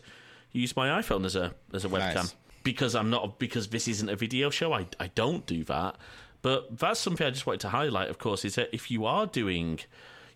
[0.52, 2.34] use my iPhone as a as a webcam Nice.
[2.72, 4.74] Because I'm not because this isn't a video show.
[4.74, 5.96] I I don't do that.
[6.42, 8.10] But that's something I just wanted to highlight.
[8.10, 9.80] Of course, is that if you are doing,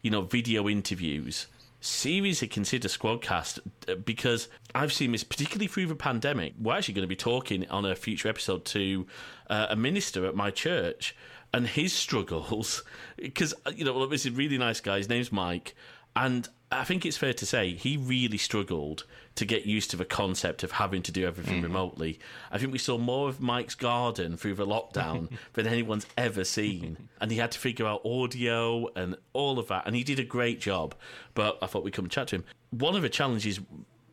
[0.01, 1.47] you know, video interviews,
[1.81, 6.55] seriously consider Squadcast uh, because I've seen this particularly through the pandemic.
[6.59, 9.07] We're actually going to be talking on a future episode to
[9.51, 11.15] uh, a minister at my church
[11.53, 12.83] and his struggles
[13.17, 14.97] because you know this is a really nice guy.
[14.97, 15.75] His name's Mike,
[16.17, 20.05] and I think it's fair to say he really struggled to get used to the
[20.05, 22.19] concept of having to do everything remotely.
[22.51, 27.09] I think we saw more of Mike's garden through the lockdown than anyone's ever seen,
[27.21, 30.25] and he had to figure out audio and all of that, and he did a
[30.25, 30.95] great job.
[31.35, 32.45] But I thought we'd come and chat to him.
[32.71, 33.61] One of the challenges,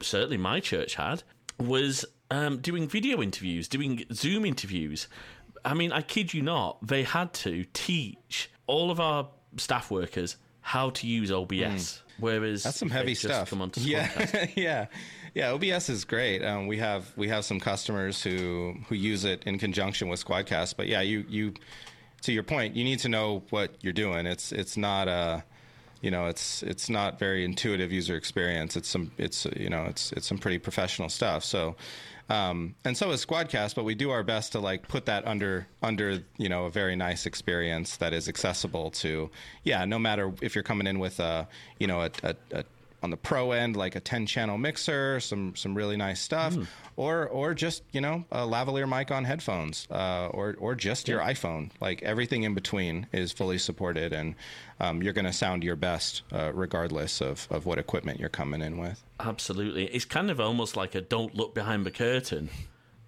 [0.01, 1.23] certainly my church had,
[1.59, 5.07] was um, doing video interviews, doing Zoom interviews.
[5.65, 9.27] I mean, I kid you not, they had to teach all of our
[9.57, 12.03] staff workers how to use OBS.
[12.19, 12.63] Whereas.
[12.63, 13.49] That's some heavy stuff.
[13.49, 14.85] Come on yeah, yeah,
[15.33, 15.51] yeah.
[15.51, 16.43] OBS is great.
[16.43, 20.75] Um, we have we have some customers who who use it in conjunction with Squadcast.
[20.77, 21.53] But yeah, you you
[22.21, 24.25] to your point, you need to know what you're doing.
[24.25, 25.43] It's it's not a
[26.01, 28.75] you know it's it's not very intuitive user experience.
[28.75, 31.43] It's some it's you know it's it's some pretty professional stuff.
[31.43, 31.75] So.
[32.29, 35.67] Um, and so is Squadcast, but we do our best to like put that under
[35.81, 39.29] under you know a very nice experience that is accessible to
[39.63, 41.47] yeah no matter if you're coming in with a
[41.79, 42.63] you know a, a, a
[43.01, 46.55] on the pro end like a 10 channel mixer some some really nice stuff
[46.99, 51.21] or or just you know a lavalier mic on headphones uh, or or just your
[51.21, 51.69] iphone.
[51.79, 54.35] Like everything in between is fully supported and
[54.81, 58.61] um, you're going to sound your best uh, regardless of, of what equipment you're coming
[58.61, 59.01] in with.
[59.19, 59.85] Absolutely.
[59.85, 62.49] It's kind of almost like a don't look behind the curtain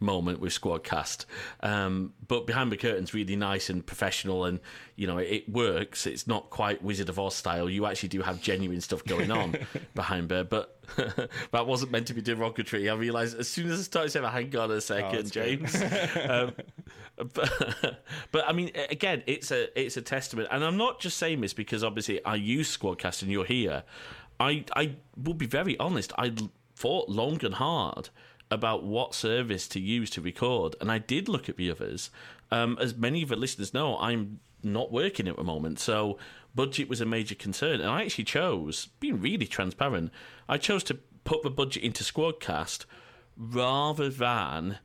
[0.02, 1.26] moment with Squadcast.
[1.62, 4.60] Um, but behind the curtain's really nice and professional and,
[4.96, 6.06] you know, it, works.
[6.08, 7.70] It's not quite Wizard of Oz style.
[7.70, 9.56] You actually do have genuine stuff going on
[9.96, 10.44] behind there.
[10.44, 10.80] But
[11.52, 12.90] that wasn't meant to be derogatory.
[12.90, 15.60] I realised as soon as I started saying, hang on a second, that's good.
[15.60, 15.76] James.
[16.30, 16.54] um,
[17.16, 21.42] but, but I mean, again, it's a it's a testament, and I'm not just saying
[21.42, 23.84] this because obviously I use Squadcast and you're here.
[24.40, 26.14] I I will be very honest.
[26.18, 26.34] I
[26.76, 28.10] thought long and hard
[28.52, 32.10] about what service to use to record, and I did look at the others.
[32.52, 36.18] Um, as many of the listeners know, I'm not working at the moment, so
[36.54, 40.12] budget was a major concern, and I actually chose, being really transparent,
[40.50, 42.86] I chose to put the budget into Squadcast
[43.38, 44.80] rather than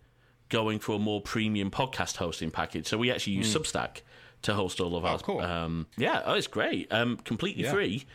[0.48, 2.86] going for a more premium podcast hosting package.
[2.86, 4.02] So we actually use Substack
[4.42, 5.18] to host all of our.
[5.18, 5.24] Hmm.
[5.24, 5.40] cool.
[5.40, 6.92] Um, yeah, oh, it's great.
[6.92, 7.72] Um, completely Yeah.
[7.72, 8.06] free,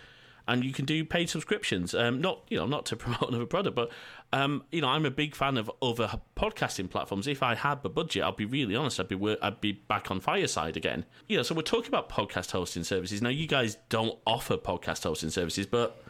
[0.48, 1.94] and you can do paid subscriptions.
[1.94, 3.92] Um, not you know not to promote another product, but
[4.34, 7.28] um, you know I'm a big fan of other podcasting platforms.
[7.28, 9.00] If I had the budget, I'll be really honest.
[9.00, 11.06] I'd be I'd be back on Fireside again.
[11.28, 13.30] You know, so we're talking about podcast hosting services now.
[13.30, 16.04] You guys don't offer podcast hosting services, but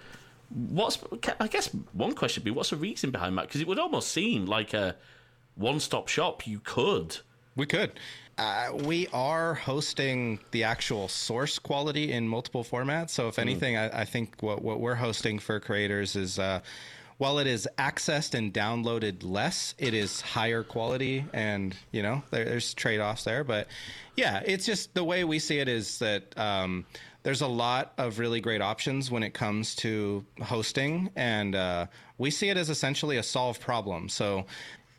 [0.49, 0.99] what's
[1.39, 3.47] I guess one question would be what's the reason behind that?
[3.47, 4.95] Because it would almost seem like a
[5.55, 6.47] one-stop shop.
[6.47, 7.17] You could.
[7.55, 7.91] We could.
[8.37, 13.09] Uh, we are hosting the actual source quality in multiple formats.
[13.11, 16.61] So, if anything, I, I think what, what we're hosting for creators is uh,
[17.17, 21.25] while it is accessed and downloaded less, it is higher quality.
[21.33, 23.43] And, you know, there, there's trade offs there.
[23.43, 23.67] But
[24.15, 26.37] yeah, it's just the way we see it is that.
[26.37, 26.85] Um,
[27.23, 31.85] there's a lot of really great options when it comes to hosting, and uh,
[32.17, 34.09] we see it as essentially a solved problem.
[34.09, 34.47] So,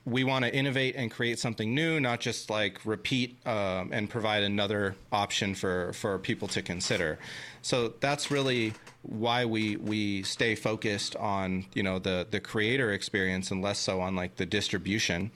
[0.04, 4.42] we want to innovate and create something new, not just like repeat um, and provide
[4.42, 7.18] another option for, for people to consider.
[7.62, 13.50] So that's really why we we stay focused on you know the the creator experience
[13.50, 15.30] and less so on like the distribution.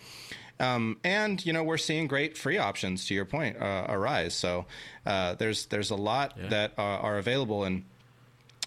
[0.59, 4.35] Um, and you know we're seeing great free options to your point uh, arise.
[4.35, 4.67] So
[5.05, 7.85] uh, there's there's a lot that are, are available, and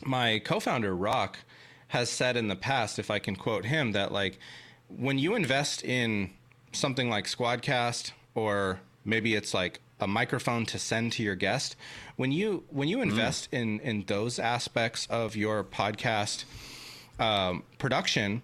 [0.03, 1.39] my co-founder Rock
[1.89, 4.39] has said in the past, if I can quote him, that like
[4.89, 6.31] when you invest in
[6.71, 11.75] something like Squadcast or maybe it's like a microphone to send to your guest,
[12.15, 16.45] when you when you invest in in those aspects of your podcast
[17.19, 18.41] um, production,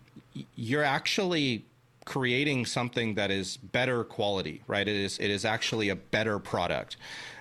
[0.56, 1.66] you're actually
[2.06, 4.88] creating something that is better quality, right?
[4.88, 6.98] It is it is actually a better product.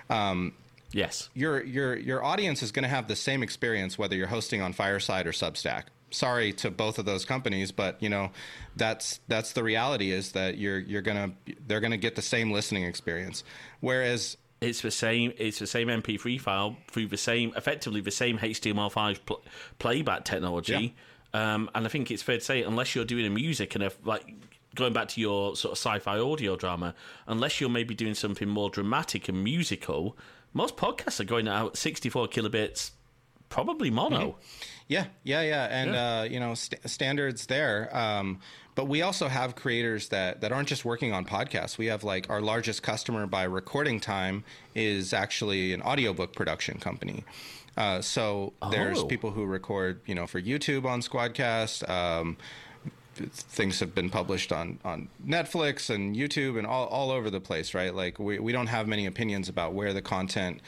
[0.09, 0.53] Um,
[0.91, 1.29] Yes.
[1.33, 4.71] your your your audience is going to have the same experience whether you're hosting on
[4.71, 5.83] Fireside or Substack.
[6.15, 8.31] Sorry to both of those companies, but you know
[8.75, 11.31] that's that's the reality is that you're you're gonna
[11.67, 13.43] they're gonna get the same listening experience.
[13.81, 15.33] Whereas It's the same.
[15.37, 19.43] It's the same MP3 file through the same, effectively the same HTML5 pl-
[19.79, 20.95] playback technology.
[21.33, 23.91] Um, and I think it's fair to say, unless you're doing a music and a,
[24.05, 24.25] like
[24.73, 26.95] going back to your sort of sci-fi audio drama,
[27.27, 30.17] unless you're maybe doing something more dramatic and musical,
[30.53, 32.91] most podcasts are going out 64 kilobits
[33.49, 34.17] probably mono.
[34.17, 34.39] Mm-hmm.
[34.87, 36.19] Yeah, yeah, yeah, and yeah.
[36.19, 37.95] Uh, you know st- standards there.
[37.95, 38.39] Um,
[38.75, 41.77] but we also have creators that that aren't just working on podcasts.
[41.77, 44.43] We have like our largest customer by recording time
[44.75, 47.23] is actually an audiobook production company.
[47.77, 48.69] Uh, so oh.
[48.69, 51.89] there's people who record, you know, for YouTube on Squadcast.
[51.89, 52.37] Um,
[53.15, 57.73] things have been published on, on Netflix and YouTube and all, all over the place,
[57.73, 57.95] right?
[57.95, 60.61] Like we, we don't have many opinions about where the content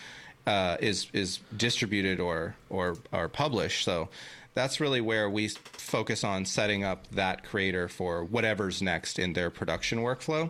[0.48, 3.84] uh, is is distributed or or or published.
[3.84, 4.10] So
[4.56, 9.52] that's really where we focus on setting up that creator for whatever's next in their
[9.52, 10.50] production workflow.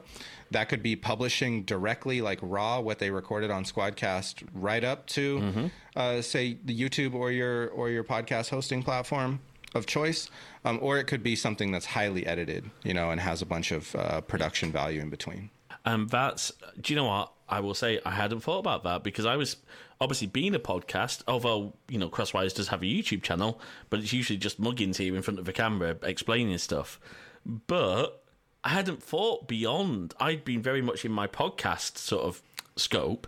[0.52, 5.40] That could be publishing directly, like raw, what they recorded on Squadcast, right up to,
[5.40, 5.66] mm-hmm.
[5.98, 9.42] uh, say, the YouTube or your or your podcast hosting platform
[9.76, 10.30] of choice,
[10.64, 13.72] um, or it could be something that's highly edited, you know, and has a bunch
[13.74, 15.50] of uh, production value in between.
[15.84, 16.54] Um, that's.
[16.80, 18.00] Do you know what I will say?
[18.06, 19.58] I hadn't thought about that because I was
[20.00, 21.24] obviously being a podcast.
[21.28, 25.16] Although you know, Crosswires does have a YouTube channel, but it's usually just muggins here
[25.16, 27.00] in front of a camera explaining stuff.
[27.46, 28.24] But
[28.64, 30.14] I hadn't thought beyond.
[30.20, 32.42] I'd been very much in my podcast sort of
[32.76, 33.28] scope.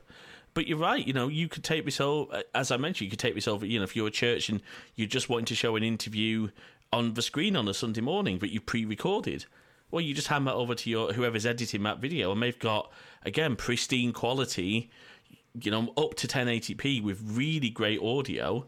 [0.53, 1.05] But you're right.
[1.05, 3.47] You know, you could take this over, as I mentioned, you could take this.
[3.47, 4.61] You know, if you're a church and
[4.95, 6.49] you're just wanting to show an interview
[6.91, 9.45] on the screen on a Sunday morning, but you pre-recorded,
[9.91, 12.91] well, you just hand that over to your whoever's editing that video, and they've got
[13.23, 14.89] again pristine quality,
[15.59, 18.65] you know, up to 1080p with really great audio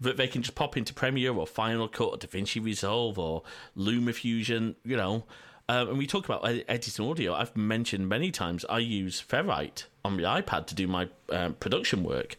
[0.00, 3.42] that they can just pop into Premiere or Final Cut or DaVinci Resolve or
[3.76, 5.24] LumaFusion, you know,
[5.68, 7.34] um, and we talk about editing audio.
[7.34, 12.04] I've mentioned many times I use Ferrite on my iPad to do my um, production
[12.04, 12.36] work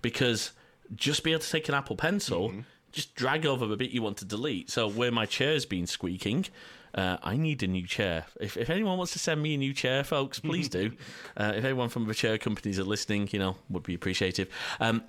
[0.00, 0.52] because
[0.94, 2.60] just be able to take an Apple Pencil, mm-hmm.
[2.92, 4.70] just drag over the bit you want to delete.
[4.70, 6.46] So where my chair's been squeaking,
[6.94, 8.26] uh, I need a new chair.
[8.40, 10.92] If, if anyone wants to send me a new chair, folks, please do.
[11.36, 14.48] Uh, if anyone from the chair companies are listening, you know, would be appreciative.
[14.80, 15.04] Um,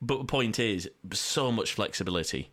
[0.00, 2.50] but the point is, so much flexibility.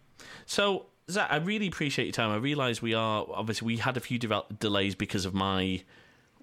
[0.48, 2.32] So Zach, I really appreciate your time.
[2.32, 5.84] I realise we are obviously we had a few de- delays because of my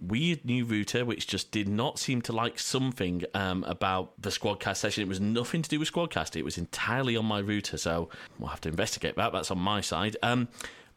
[0.01, 4.77] weird new router, which just did not seem to like something um, about the Squadcast
[4.77, 5.03] session.
[5.03, 6.37] It was nothing to do with Squadcast.
[6.37, 8.09] It was entirely on my router, so
[8.39, 9.33] we'll have to investigate that.
[9.33, 10.17] That's on my side.
[10.23, 10.49] Um,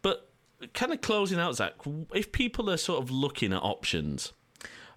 [0.01, 0.28] but
[0.73, 1.73] kind of closing out, Zach,
[2.13, 4.33] if people are sort of looking at options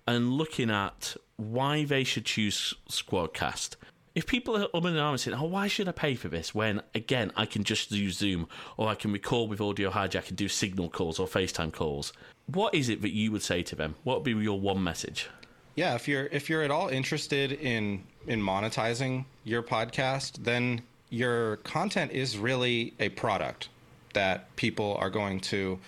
[0.06, 3.76] and looking at why they should choose Squadcast,
[4.14, 6.82] if people are um and ahhing saying, "Oh, why should I pay for this?" When
[6.94, 8.46] again, I can just use Zoom,
[8.76, 12.12] or I can record with Audio Hijack and do Signal calls or FaceTime calls.
[12.46, 13.94] What is it that you would say to them?
[14.04, 15.28] What would be your one message?
[15.76, 21.56] Yeah, if you're if you're at all interested in in monetizing your podcast, then your
[21.58, 23.68] content is really a product
[24.14, 25.78] that people are going to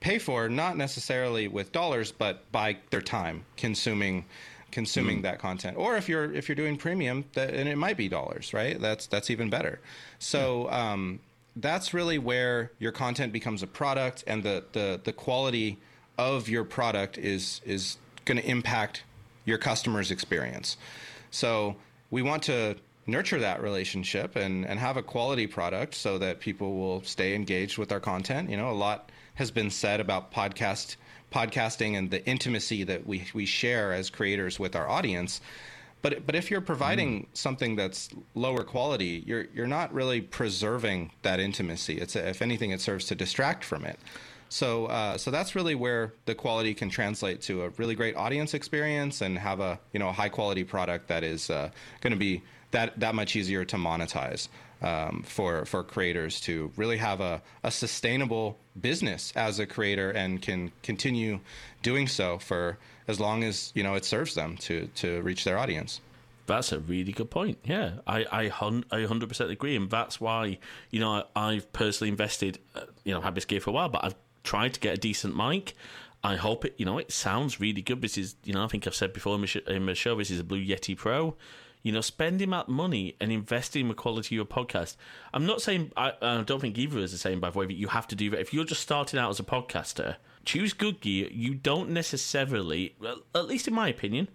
[0.00, 4.24] pay for, not necessarily with dollars, but by their time consuming
[4.72, 5.22] consuming mm.
[5.22, 8.54] that content or if you're if you're doing premium that, and it might be dollars
[8.54, 9.78] right that's that's even better
[10.18, 10.92] so yeah.
[10.92, 11.20] um,
[11.56, 15.78] that's really where your content becomes a product and the the, the quality
[16.16, 19.04] of your product is is going to impact
[19.44, 20.78] your customer's experience
[21.30, 21.76] so
[22.10, 22.74] we want to
[23.06, 27.78] nurture that relationship and, and have a quality product so that people will stay engaged
[27.78, 30.96] with our content you know a lot has been said about podcast
[31.32, 35.40] podcasting and the intimacy that we we share as creators with our audience.
[36.02, 37.26] But but if you're providing mm.
[37.32, 41.98] something that's lower quality, you're you're not really preserving that intimacy.
[41.98, 43.98] It's a, if anything, it serves to distract from it.
[44.52, 48.52] So uh, so that's really where the quality can translate to a really great audience
[48.52, 51.70] experience and have a you know a high quality product that is uh,
[52.02, 52.42] going to be
[52.72, 54.48] that that much easier to monetize
[54.82, 60.42] um, for for creators to really have a, a sustainable business as a creator and
[60.42, 61.40] can continue
[61.80, 62.76] doing so for
[63.08, 66.02] as long as you know it serves them to to reach their audience.
[66.44, 67.56] That's a really good point.
[67.64, 70.58] Yeah, I I, 100% agree, and that's why
[70.90, 72.58] you know I, have personally invested.
[72.74, 75.00] Uh, you know, had this gear for a while, but I've tried to get a
[75.00, 75.74] decent mic.
[76.24, 76.74] I hope it.
[76.76, 78.00] You know, it sounds really good.
[78.00, 80.16] This is, you know, I think I've said before in my, show.
[80.16, 81.36] This is a Blue Yeti Pro
[81.82, 84.96] you know, spending that money and investing in the quality of your podcast.
[85.34, 87.66] I'm not saying, I, I don't think either of us are saying, by the way,
[87.66, 88.40] that you have to do that.
[88.40, 91.28] If you're just starting out as a podcaster, choose good gear.
[91.30, 92.94] You don't necessarily,
[93.34, 94.28] at least in my opinion,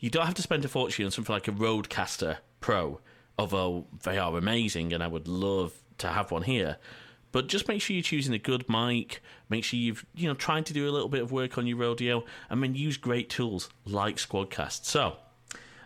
[0.00, 3.00] you don't have to spend a fortune on something like a Rodecaster Pro,
[3.38, 6.78] although they are amazing and I would love to have one here.
[7.30, 9.22] But just make sure you're choosing a good mic.
[9.48, 11.84] Make sure you've you know trying to do a little bit of work on your
[11.84, 14.84] audio, and then use great tools like Squadcast.
[14.84, 15.16] So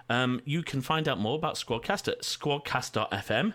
[0.08, 3.54] um, you can find out more about Squadcast at squadcast.fm,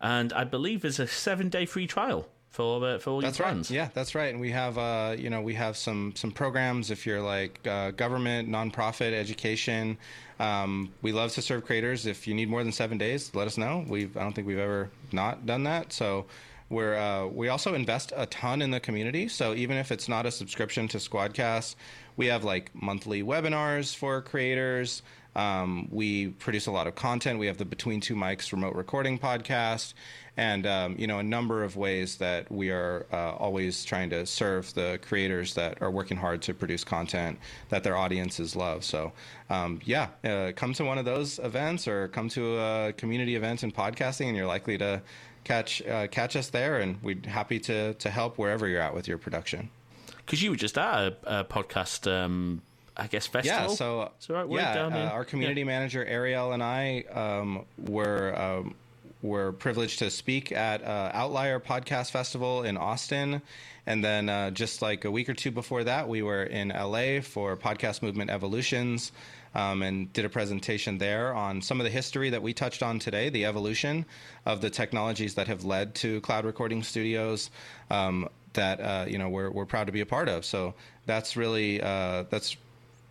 [0.00, 3.48] and I believe there's a seven day free trial for uh, for all That's your
[3.48, 3.70] right.
[3.70, 4.32] Yeah, that's right.
[4.32, 6.90] And we have, uh, you know, we have some some programs.
[6.90, 9.98] If you're like uh, government, nonprofit, education,
[10.40, 12.06] um, we love to serve creators.
[12.06, 13.84] If you need more than seven days, let us know.
[13.86, 15.92] We've I don't think we've ever not done that.
[15.92, 16.24] So
[16.68, 19.28] we're uh, we also invest a ton in the community.
[19.28, 21.76] So even if it's not a subscription to Squadcast,
[22.16, 25.02] we have like monthly webinars for creators.
[25.36, 27.38] Um, we produce a lot of content.
[27.38, 29.92] We have the Between Two Mics remote recording podcast,
[30.38, 34.24] and um, you know a number of ways that we are uh, always trying to
[34.24, 37.38] serve the creators that are working hard to produce content
[37.68, 38.82] that their audiences love.
[38.82, 39.12] So
[39.50, 43.62] um, yeah, uh, come to one of those events or come to a community event
[43.62, 45.02] in podcasting, and you're likely to
[45.46, 46.78] catch uh, catch us there.
[46.78, 49.70] And we'd happy to to help wherever you're at with your production.
[50.18, 52.62] Because you were just at a, a podcast, um,
[52.96, 53.70] I guess, festival.
[53.70, 53.76] Yeah,
[54.18, 58.74] so right yeah, uh, our community manager Ariel and I um, were um,
[59.22, 63.40] were privileged to speak at uh, Outlier Podcast Festival in Austin,
[63.86, 67.20] and then uh, just like a week or two before that, we were in LA
[67.20, 69.12] for Podcast Movement Evolutions.
[69.56, 72.98] Um, and did a presentation there on some of the history that we touched on
[72.98, 74.04] today, the evolution
[74.44, 77.50] of the technologies that have led to cloud recording studios.
[77.90, 80.44] Um, that uh, you know we're we're proud to be a part of.
[80.44, 80.74] So
[81.06, 82.56] that's really uh, that's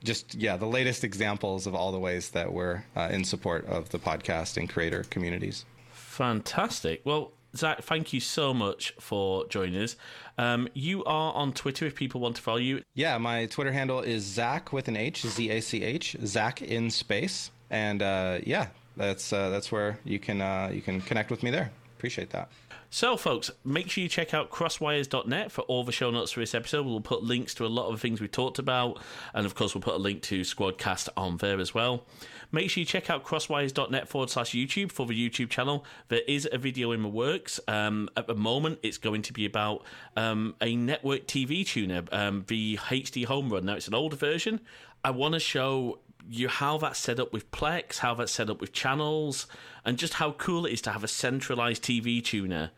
[0.04, 3.90] just yeah the latest examples of all the ways that we're uh, in support of
[3.90, 5.66] the podcast and creator communities.
[5.94, 7.02] Fantastic.
[7.06, 9.96] Well, Zach, thank you so much for joining us.
[10.38, 12.84] Um, you are on Twitter if people want to follow you.
[12.94, 16.90] Yeah, my Twitter handle is Zach with an H, Z A C H, Zach in
[16.90, 21.44] space, and uh, yeah, that's uh, that's where you can uh, you can connect with
[21.44, 21.72] me there.
[21.98, 22.50] Appreciate that.
[22.90, 26.56] So, folks, make sure you check out crosswires.net for all the show notes for this
[26.56, 26.86] episode.
[26.86, 29.02] We'll put links to a lot of the things we talked about,
[29.34, 32.06] and of course, we'll put a link to Squadcast on there as well.
[32.52, 35.86] Make sure you check out crosswires.net forward slash YouTube for the YouTube channel.
[36.08, 37.60] There is a video in the works.
[37.68, 39.84] Um, at the moment, it's going to be about
[40.16, 43.64] um, a network TV tuner, um, the HDHomeRun.
[43.64, 44.62] Now, it's an older version.
[45.04, 48.62] I want to show you how that's set up with Plex, how that's set up
[48.62, 49.48] with channels,
[49.84, 52.72] and just how cool it is to have a centralized TV tuner.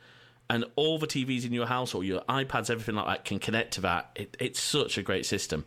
[0.50, 3.74] And all the TVs in your house or your iPads, everything like that, can connect
[3.74, 4.12] to that.
[4.16, 5.66] It, it's such a great system.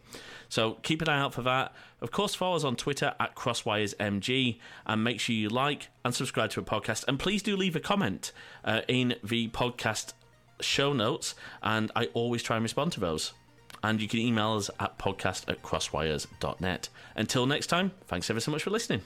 [0.50, 1.72] So keep an eye out for that.
[2.02, 6.50] Of course, follow us on Twitter at CrosswiresMG and make sure you like and subscribe
[6.50, 7.04] to a podcast.
[7.08, 8.32] And please do leave a comment
[8.64, 10.12] uh, in the podcast
[10.60, 13.32] show notes, and I always try and respond to those.
[13.82, 16.88] And you can email us at podcast at crosswires.net.
[17.16, 19.02] Until next time, thanks ever so much for listening.